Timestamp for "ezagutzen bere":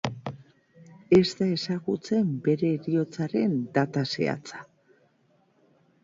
1.57-2.71